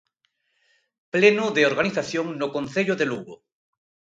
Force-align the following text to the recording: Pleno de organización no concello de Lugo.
Pleno 1.15 1.45
de 1.55 1.63
organización 1.71 2.25
no 2.39 2.47
concello 2.55 2.93
de 2.99 3.05
Lugo. 3.11 3.35